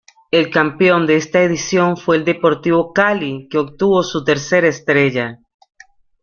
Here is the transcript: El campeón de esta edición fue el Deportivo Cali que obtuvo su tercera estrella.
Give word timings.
El 0.31 0.49
campeón 0.49 1.05
de 1.05 1.15
esta 1.15 1.43
edición 1.43 1.95
fue 1.95 2.15
el 2.17 2.25
Deportivo 2.25 2.91
Cali 2.91 3.47
que 3.49 3.59
obtuvo 3.59 4.01
su 4.01 4.23
tercera 4.23 4.67
estrella. 4.67 5.37